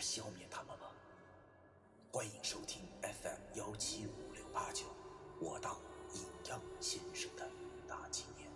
[0.00, 0.86] 消灭他们吗？
[2.10, 4.86] 欢迎收听 FM 幺七五六八九，
[5.40, 5.78] 我当
[6.14, 7.48] 阴阳先生的
[7.86, 8.50] 大纪念。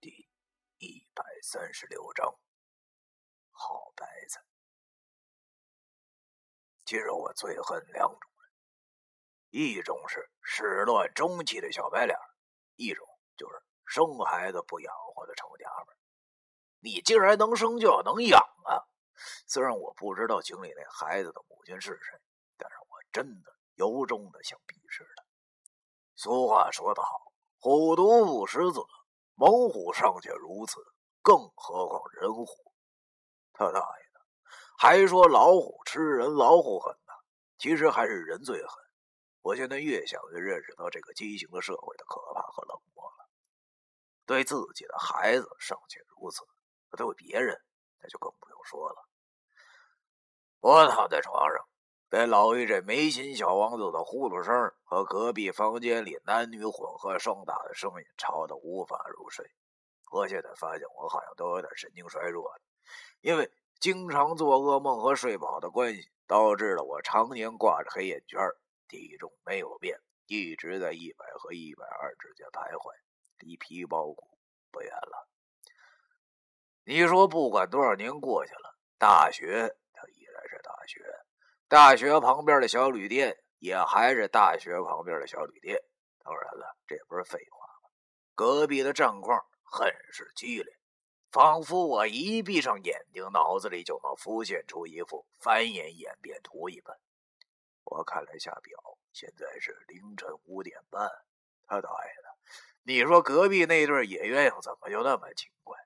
[0.00, 0.28] 第
[0.78, 2.32] 一百三十六章，
[3.50, 4.40] 好白菜。
[6.84, 8.31] 其实我最恨两种，
[9.52, 12.18] 一种是始乱终弃的小白脸，
[12.76, 15.94] 一种就是生孩子不养活的臭娘们。
[16.80, 18.80] 你竟然能生就要能养啊！
[19.46, 22.18] 虽然我不知道井里那孩子的母亲是谁，
[22.56, 25.22] 但是我真的由衷的想鄙视他。
[26.16, 28.80] 俗话说得好，虎毒不食子。
[29.34, 30.80] 猛虎尚且如此，
[31.20, 32.46] 更何况人虎？
[33.52, 34.20] 他大爷的！
[34.78, 37.12] 还说老虎吃人，老虎狠呢？
[37.58, 38.81] 其实还是人最狠。
[39.42, 43.28] 我现在越想越认识到这个畸形的社会的可怕和冷漠了。
[44.24, 46.42] 对自己的孩子尚且如此，
[46.88, 47.60] 可对别人
[48.00, 49.08] 那就更不用说了。
[50.60, 51.68] 我躺在床上。
[52.08, 59.50] 被老于这没心小王子的呼噜声和隔壁房间里男女混合双打的声音吵得无法入睡。
[60.10, 62.60] 我现在发现我好像都有点神经衰弱了，
[63.22, 68.38] 因为经常做噩梦和睡不好的关系，导致了我常年挂着黑眼圈，
[68.92, 72.92] 体重没有变，一直在一百和一百二之间徘徊，
[73.38, 74.38] 离皮包骨
[74.70, 75.28] 不远了。
[76.84, 81.00] 你说，不管多少年过去了，大学它依然是大学。
[81.68, 85.82] 大学旁边的小旅店也还是大学旁边的小旅店。
[86.22, 87.88] 当然了，这不是废话吗？
[88.34, 90.76] 隔壁的战况很是激烈，
[91.30, 96.94] 仿佛我一闭上眼睛，脑子里就能浮现出一幅繁衍演变图一般。
[97.92, 101.10] 我看了一下表，现在是凌晨五点半。
[101.66, 102.38] 他大爷的！
[102.84, 105.78] 你说隔壁那对野鸳鸯怎么就那么勤快？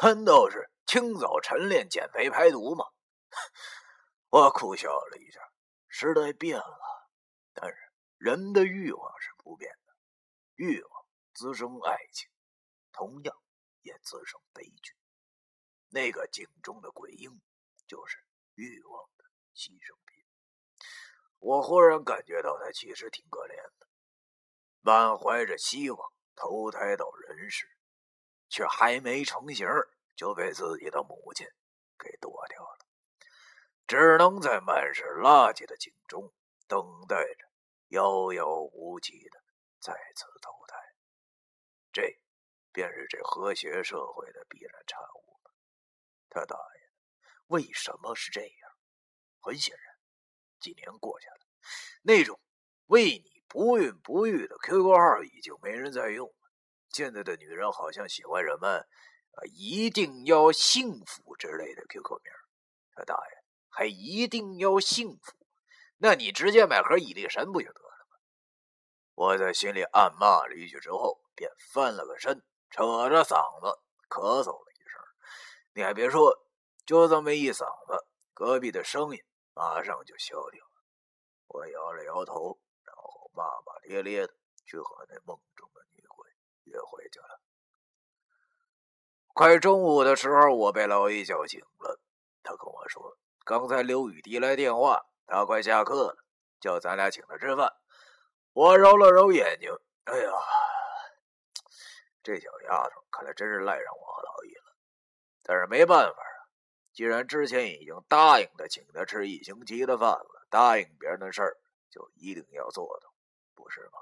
[0.00, 2.84] 难道是清早晨练、减肥、排毒吗？
[4.30, 5.40] 我苦笑了一下，
[5.88, 7.10] 时代变了，
[7.52, 7.76] 但是
[8.16, 9.92] 人的欲望是不变的。
[10.54, 12.30] 欲望滋生爱情，
[12.92, 13.36] 同样
[13.82, 14.94] 也滋生悲剧。
[15.88, 17.40] 那个井中的鬼婴，
[17.88, 18.24] 就是
[18.54, 19.98] 欲望的牺牲。
[21.40, 23.88] 我忽然感觉到他其实挺可怜的，
[24.82, 27.66] 满怀着希望投胎到人世，
[28.48, 29.66] 却还没成型
[30.14, 31.46] 就被自己的母亲
[31.98, 32.86] 给剁掉了。
[33.86, 36.32] 只能在满是垃圾的井中
[36.68, 37.48] 等待着，
[37.88, 39.42] 遥遥无期的
[39.80, 40.76] 再次投胎。
[41.90, 42.20] 这
[42.70, 45.50] 便是这和谐社会的必然产物了。
[46.28, 46.90] 他大爷，
[47.46, 48.70] 为什么是这样？
[49.40, 49.89] 很显然，
[50.60, 51.40] 几年过去了，
[52.02, 52.38] 那种
[52.86, 56.34] 为你不孕不育的 QQ 号已经没人在用了。
[56.90, 58.68] 现在的女人好像喜欢什么
[59.34, 62.32] “啊，一定要幸福”之类的 QQ 名。
[62.94, 63.44] 他大爷！
[63.68, 65.32] 还一定要幸福？
[65.98, 68.16] 那你直接买盒伊力神不就得了吗？
[69.14, 73.78] 我在心里暗骂了一句之后，便翻了个身，扯着嗓子
[74.08, 75.00] 咳嗽了一声。
[75.74, 76.36] 你还别说，
[76.84, 79.22] 就这么一嗓子，隔壁的声音
[79.54, 80.66] 马上就消停了。
[81.48, 84.34] 我摇了摇头，然后骂骂咧咧的
[84.64, 86.30] 去和那梦中的女鬼
[86.64, 87.40] 约会去了。
[89.32, 92.00] 快中午的时候，我被老易叫醒了，
[92.42, 93.16] 他跟我说。
[93.44, 96.24] 刚才刘雨迪来电话，他快下课了，
[96.60, 97.72] 叫咱俩请他吃饭。
[98.52, 99.72] 我揉了揉眼睛，
[100.04, 100.30] 哎呀，
[102.22, 104.76] 这小丫头看来真是赖上我和老易了。
[105.42, 106.22] 但是没办法，
[106.92, 111.56] 既然之前已经答应他请他吃一星期的饭了，答应别人的事儿
[111.90, 113.12] 就一定要做到，
[113.54, 113.98] 不是吗？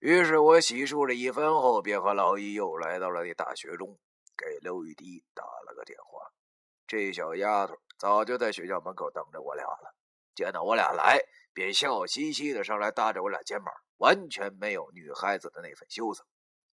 [0.00, 3.98] 于是我洗漱了一番后，便和老易又来到了那大学中，
[4.36, 6.30] 给刘雨迪打了个电话。
[6.86, 7.76] 这小丫头。
[7.98, 9.94] 早就在学校门口等着我俩了，
[10.34, 11.20] 见到我俩来，
[11.52, 16.24] 便笑嘻嘻的上来搭着我俩肩膀，完全没有女孩子的那份羞涩。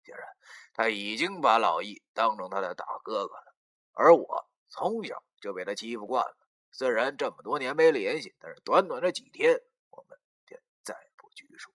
[0.04, 0.28] 显然，
[0.74, 3.56] 他已经把老易当成他的大哥哥了。
[3.94, 6.38] 而我从小就被他欺负惯了，
[6.72, 11.74] 虽然这么多年没联系，但是短短的几天，我们便再不拘束。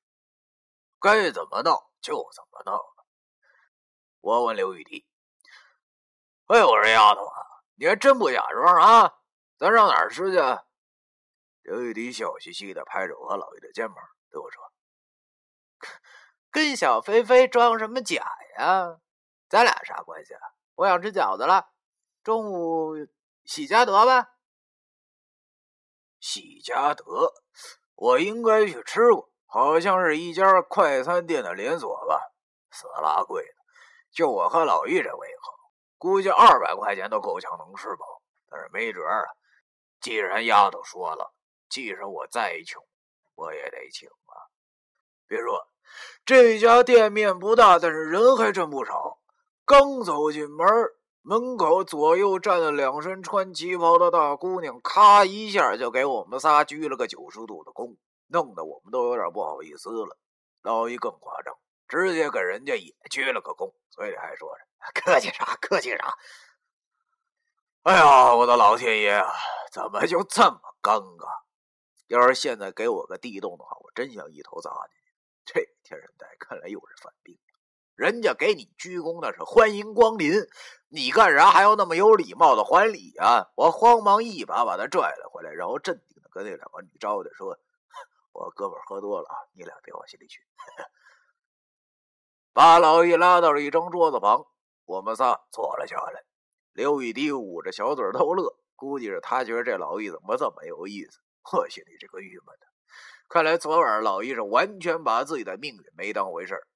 [0.99, 2.83] 该怎么闹就怎么闹。
[4.21, 5.07] 我问刘玉迪
[6.49, 7.37] ：“哎，我说丫头啊，
[7.75, 9.19] 你还真不假装啊？
[9.59, 10.39] 咱上哪儿吃去？”
[11.63, 13.97] 刘玉迪笑嘻嘻的拍着我和老爷的肩膀，
[14.31, 14.73] 对我说
[16.51, 18.25] ：“跟小飞飞装什么假
[18.59, 18.99] 呀？
[19.49, 20.41] 咱俩啥关系啊？
[20.75, 21.69] 我想吃饺子了，
[22.26, 23.06] 中午
[23.44, 24.32] 喜家德吧。”
[26.19, 27.32] 喜家德，
[27.94, 32.32] 我应该去吃过，好像是一家快餐店的连锁吧，
[32.73, 33.55] 死拉贵的。
[34.11, 35.52] 就我和老易这胃口，
[35.99, 38.20] 估计二百块钱都够呛能吃饱。
[38.50, 39.23] 但是没辙啊，
[40.00, 41.32] 既然丫头说了，
[41.69, 42.84] 即使我再穷，
[43.37, 44.50] 我也得请啊。
[45.28, 45.69] 别说
[46.25, 49.20] 这家店面不大，但是人还真不少。
[49.64, 50.67] 刚走进门，
[51.28, 57.96] 门口左右站了两身穿旗袍的大姑娘，咔一下就给我们仨鞠了个九十度的躬，
[58.28, 60.17] 弄得我们都有点不好意思了。
[60.62, 61.52] 老易更夸张。
[61.88, 64.64] 直接给人家也鞠了个躬，嘴里还说着
[64.94, 66.17] ：“客气啥，客气啥。”
[67.82, 69.32] 哎呀，我的老天爷啊，
[69.73, 71.26] 怎么就这么尴尬？
[72.06, 75.12] 要是现在给我个地洞的话，我真想一头扎进去。
[75.44, 77.37] 这天神代看来又是犯病。
[77.97, 80.35] 人家给你鞠躬那是欢迎光临，
[80.89, 83.49] 你干啥还要那么有礼貌的还礼啊？
[83.57, 87.59] 我慌忙一把把他拽了回来，然后镇定的跟那两个女招待说
[88.33, 90.43] ：“我哥们喝多了，你俩别往心里去。”
[92.53, 94.47] 把老易拉到了一张桌子旁，
[94.85, 96.23] 我们仨坐了下来。
[96.75, 101.19] 刘玉迪捂着小嘴偷乐，估计是他觉得这老易怎么这么有意思。
[101.51, 102.67] 我心里这个郁闷的，
[103.31, 106.67] 看来昨晚老易是完全把自己的命运没当回事儿。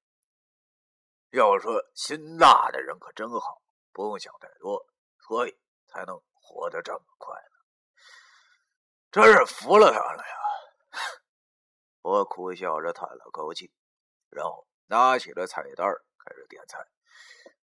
[1.31, 3.61] 要说心大的人可真好，
[3.91, 4.85] 不用想太多，
[5.27, 5.57] 所以
[5.87, 7.41] 才能活得这么快乐。
[9.11, 10.35] 真是服了他了呀！
[12.01, 13.71] 我苦笑着叹了口气，
[14.29, 14.67] 然后。
[14.91, 15.87] 拿起了菜单，
[16.19, 16.85] 开始点菜。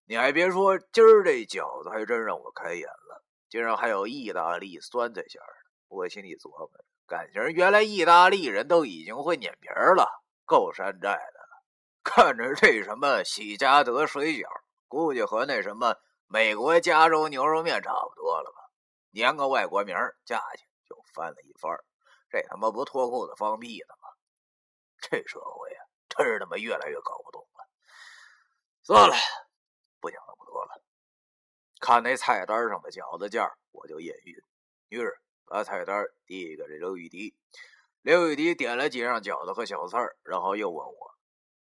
[0.04, 5.72] 你还别说，今儿这饺子还真让我开眼了，竟然还有意大利酸菜馅儿的。
[5.88, 6.70] 我心里琢磨，
[7.08, 10.08] 感情原来意大利人都已经会碾皮儿了，
[10.46, 11.35] 够山寨的了。
[12.06, 14.46] 看着这什么喜家德水饺，
[14.88, 15.98] 估计和那什么
[16.28, 18.72] 美国加州牛肉面差不多了吧？
[19.10, 21.76] 连个外国名价钱就翻了一番
[22.30, 24.10] 这他妈不脱裤子放屁呢吗？
[25.02, 25.82] 这社会啊！
[26.10, 27.68] 真是他妈越来越搞不懂了。
[28.84, 29.16] 算了，
[30.00, 30.84] 不讲那么多了。
[31.80, 34.36] 看那菜单上的饺子价，我就眼晕。
[34.90, 37.36] 于是把菜单递给了刘玉迪。
[38.02, 41.15] 刘玉迪点了几样饺子和小菜，然后又问我：“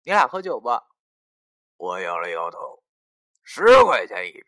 [0.03, 0.69] 你俩喝酒不？”
[1.77, 2.83] 我摇了摇头。
[3.43, 4.45] 十块钱一瓶，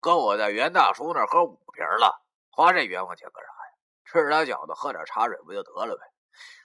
[0.00, 2.24] 够我在袁大叔那喝五瓶了。
[2.50, 3.74] 花这冤枉钱干啥呀？
[4.04, 6.02] 吃点饺子，喝点茶水不就得了呗？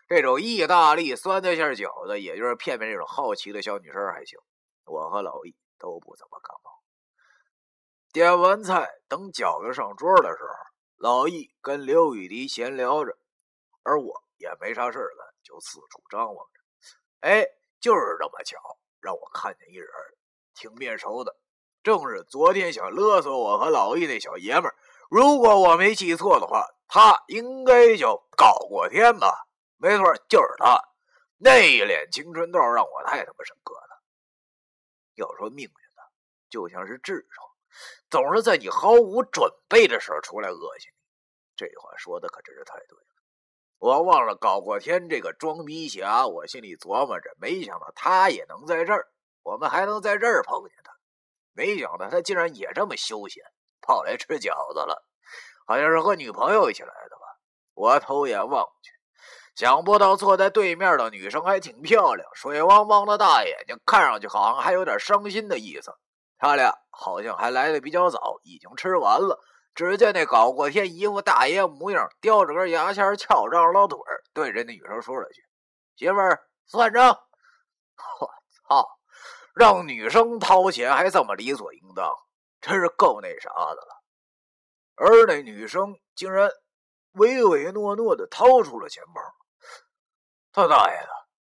[0.07, 4.39] 这种意大利酸菜馅饺子，也就是骗骗这种好奇的小女生还行。
[4.85, 6.71] 我和老易都不怎么感冒。
[8.13, 10.53] 点完菜，等饺子上桌的时候，
[10.97, 13.17] 老易跟刘雨迪闲聊着，
[13.83, 16.61] 而我也没啥事干，就四处张望着。
[17.21, 17.45] 哎，
[17.81, 18.57] 就是这么巧，
[19.01, 19.89] 让我看见一人，
[20.53, 21.35] 挺面熟的，
[21.81, 24.75] 正是昨天想勒索我和老易那小爷们儿。
[25.09, 29.47] 如果我没记错的话，他应该叫高过天吧。
[29.77, 30.79] 没错，就是他，
[31.37, 34.01] 那一脸青春痘让我太他妈深刻了。
[35.15, 36.03] 要说命运呢，
[36.49, 37.49] 就像是痔疮，
[38.09, 41.01] 总是在你毫无准备的时候出来恶心你。
[41.55, 43.10] 这话说的可真是太对了。
[43.81, 49.07] 我忘了搞过天这个装逼侠，我心里琢磨着，没想到他也能在这儿，
[49.41, 50.93] 我们还能在这儿碰见他。
[51.53, 53.43] 没想到他竟然也这么休闲，
[53.81, 55.03] 跑来吃饺子了，
[55.65, 57.39] 好像是和女朋友一起来的吧。
[57.73, 58.91] 我偷眼望去。
[59.55, 65.91] 想不到坐在对面的女生还挺漂亮，水汪汪的大眼睛，看上去好像还有点伤心的意思。
[66.37, 69.39] 他俩好像还来的比较早，已经吃完了。
[69.73, 73.97] 只见那搞过天一副大爷模样，叼着根牙签，翘着二郎腿，
[74.33, 75.43] 对着那女生说了句
[75.95, 77.11] ：“媳妇儿，算账。
[78.19, 78.29] ”我
[78.67, 78.99] 操，
[79.55, 82.13] 让女生掏钱还这么理所应当，
[82.59, 84.01] 真是够那啥的了。
[84.95, 86.51] 而那女生竟然
[87.13, 89.21] 唯唯诺诺的掏出了钱包。
[90.53, 91.09] 他大爷的！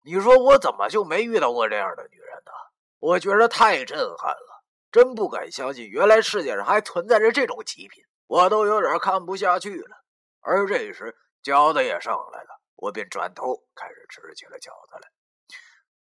[0.05, 2.51] 你说我怎么就没遇到过这样的女人呢？
[2.99, 4.52] 我觉得太震撼了，
[4.93, 9.97] 真不敢相信，原来世界上还存在着这种极品，我都有点看不下去了。
[10.39, 15.09] 而这时饺子也上来了，我便转头开始吃起了饺子来。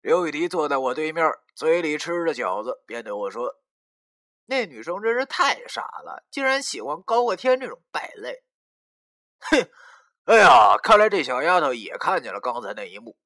[0.03, 3.55] 刘雨迪坐在我对面，嘴里吃着饺子，便对我说
[4.47, 8.45] ：“那女生真是太傻了，竟然喜欢高过天这种败类。”
[9.41, 9.69] 哼。
[10.25, 13.17] 哎呀，看来这小丫头也看见了刚才那一幕。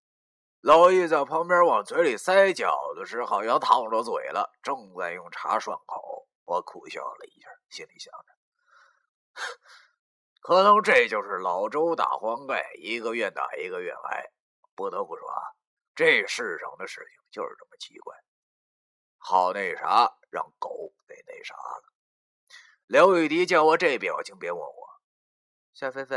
[0.66, 6.26] 老易在旁边往嘴里塞饺子时，好像烫着嘴了，正在用茶涮口。
[6.44, 8.26] 我苦笑了一下，心里想着，
[10.42, 14.25] 可能这就是老周打黄盖，一个愿打一个愿挨。
[14.75, 15.38] 不得不说啊，
[15.94, 18.16] 这世上的事情就是这么奇怪。
[19.18, 21.85] 好那啥，让狗给那啥了。
[22.88, 25.00] 刘雨迪见我这表情，别问我，
[25.73, 26.16] 小飞飞，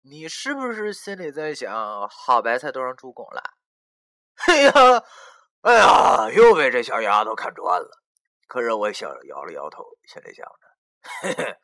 [0.00, 3.53] 你是不是心里在想，好白菜都让猪拱了？
[4.48, 4.72] 哎呀，
[5.62, 8.02] 哎呀，又被这小丫头看穿了。
[8.46, 10.60] 可是我笑着摇了摇头，心里想着
[11.22, 11.56] ：“嘿嘿，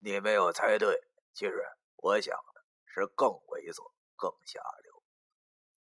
[0.00, 1.00] 你没有猜对。
[1.32, 1.64] 其实
[1.96, 5.02] 我想的是更猥琐、更下流。”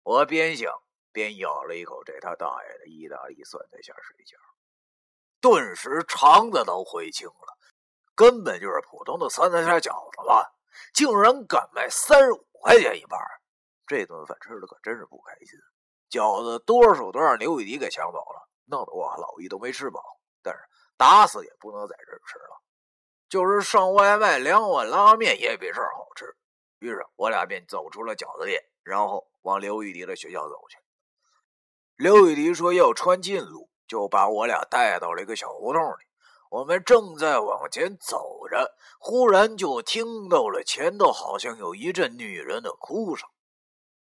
[0.03, 0.73] 我边想
[1.13, 4.35] 边咬了一口这他大爷的意大利酸菜馅水饺，
[5.41, 7.59] 顿时肠子都悔青了。
[8.15, 10.53] 根本就是普通的酸菜馅饺子吧，
[10.95, 13.19] 竟然敢卖三十五块钱一盘！
[13.87, 15.59] 这顿饭吃的可真是不开心。
[16.11, 20.03] 饺子多数都让刘玉迪给抢走了，弄得我老易都没吃饱。
[20.43, 20.61] 但是
[20.97, 22.61] 打死也不能在这儿吃了，
[23.29, 26.35] 就是上外卖两碗拉面也比这儿好吃。
[26.81, 30.79] 于是我俩便走出了饺子店，然后往刘玉迪的学校走去。
[31.97, 36.07] 刘玉迪说要穿近路，就把我俩带到了一个小胡同里。
[36.51, 43.29] 我们正在往前走着，忽然就听到了前头好像有一阵女人的哭声。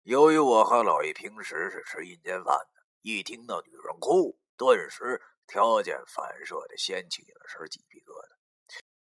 [0.07, 5.21] 由于我和老易平时是吃阴间饭的，一听到女人哭，顿时。
[5.49, 8.37] 条件反射的掀起了身鸡皮疙瘩，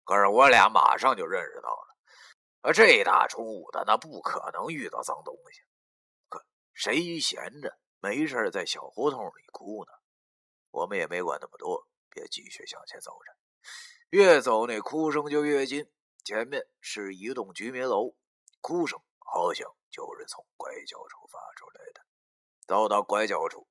[0.04, 1.96] 可是我俩马上就认识到了，
[2.62, 5.62] 啊，这大中午的那不可能遇到脏东西，
[6.30, 6.44] 可
[6.74, 9.92] 谁闲着没事在小胡同里哭呢？
[10.72, 13.32] 我们也没管那么多，便继续向前走着。
[14.10, 15.92] 越走那哭声就越近，
[16.24, 18.16] 前面是一栋居民楼，
[18.62, 22.02] 哭声好像就是从拐角处发出来的。
[22.66, 23.68] 走到拐角处，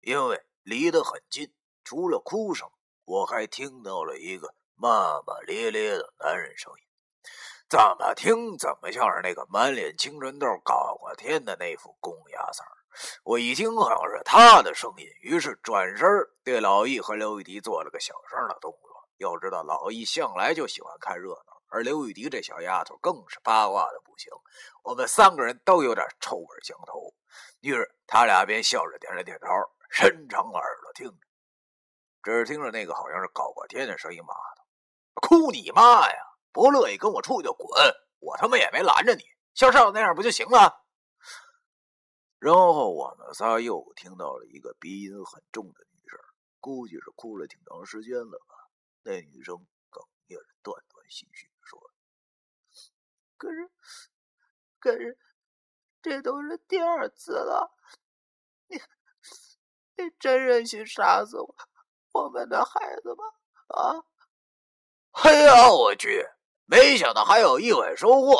[0.00, 1.52] 因为离得很近。
[1.82, 2.70] 除了哭声，
[3.04, 6.84] 我还听到了一个骂骂咧咧的男人声音，
[7.68, 12.62] 怎么听怎么像是那个满脸青春痘、搞过天的那副公鸭嗓
[13.22, 16.08] 我一听好像是他的声音，于是转身
[16.42, 19.08] 对老易和刘玉迪做了个小声的动作。
[19.18, 24.30] 要知道，老易向来就喜欢看热闹，而刘雨迪这小丫头更是八卦的不行。
[24.84, 27.12] 我们三个人都有点臭味相投，
[27.62, 29.48] 于是他俩便笑着点了点头，
[29.90, 31.26] 伸长耳朵听着。
[32.22, 34.68] 只听着那个好像是搞过天的声音骂道
[35.20, 36.16] ：“哭你妈呀！
[36.52, 37.68] 不乐意跟我出去就滚！
[38.20, 40.84] 我他妈也没拦着你，像上次那样不就行了？”
[42.38, 46.20] 然后我们仨又听到了一个鼻音很重的女声，
[46.60, 48.54] 估计是哭了挺长时间了吧。
[49.02, 49.56] 那女生
[49.90, 51.50] 哽咽着，断断续续
[53.36, 53.70] ：“可是，
[54.78, 55.18] 可是，
[56.02, 57.70] 这都是第二次了，
[58.68, 58.76] 你，
[59.96, 61.54] 你真忍心杀死我？”
[62.14, 63.24] 我们的孩子吗？
[63.66, 64.04] 啊！
[65.24, 66.24] 哎呀，我去！
[66.64, 68.36] 没想到还有意外收获，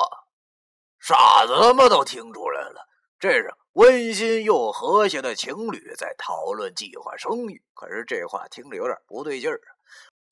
[1.00, 2.88] 傻子他妈都听出来了。
[3.18, 7.64] 这是温馨又和谐的情侣在讨论计划生育。
[7.74, 9.60] 可是这话听着有点不对劲儿！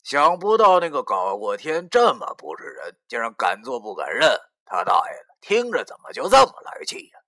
[0.05, 4.31] 想不到那个搞过天这么不是人，竟然敢做不敢认。
[4.73, 7.19] 他大爷的，听着怎么就这么来气呀？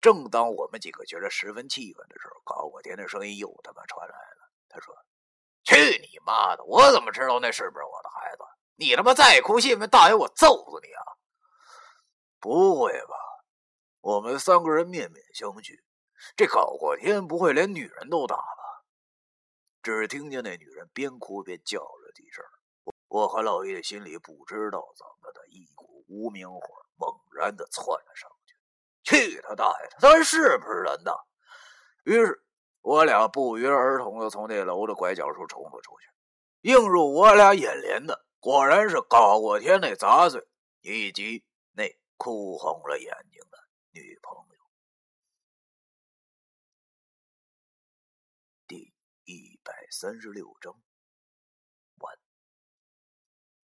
[0.00, 4.50] 正当我们几个觉得十分气愤的时候，搞过天的声音又他妈传来了。
[4.68, 4.94] 他说。
[5.64, 6.62] 去你妈的！
[6.62, 8.44] 我怎么知道那是不是我的孩子？
[8.76, 11.02] 你他妈再哭，信不信大爷我揍死你啊！
[12.38, 13.16] 不会吧？
[14.00, 15.76] 我们三个人面面相觑，
[16.36, 18.84] 这搞过天不会连女人都打吧？
[19.82, 22.44] 只听见那女人边哭边叫了几声，
[23.08, 26.60] 我和老叶心里不知道怎么的一股无名火
[26.96, 28.54] 猛然的窜了上去。
[29.04, 29.96] 去他大爷的！
[30.00, 31.12] 他是不是人呢？
[32.04, 32.42] 于是。
[32.82, 36.08] 我俩不约而同的从那楼的拐角处冲了出去，
[36.60, 40.46] 映入我俩眼帘的果然是搞过天那杂碎，
[40.82, 43.58] 以及那哭红了眼睛的
[43.90, 44.56] 女朋友。
[48.68, 48.94] 第
[49.24, 50.85] 一百三十六章。